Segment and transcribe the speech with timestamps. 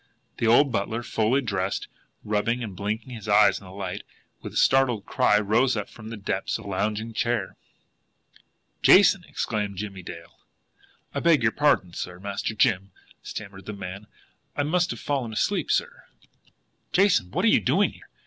[0.39, 1.87] The old butler, fully dressed,
[2.23, 5.87] rubbing and blinking his eyes at the light, and with a startled cry, rose up
[5.91, 7.55] from the depths of a lounging chair.
[8.81, 10.39] "Jason!" exclaimed Jimmie Dale
[11.13, 11.13] again.
[11.13, 12.89] "I beg pardon, sir, Master Jim,"
[13.21, 14.07] stammered the man.
[14.57, 16.05] "I I must have fallen asleep, sir."
[16.91, 18.09] "Jason, what are you doing here?"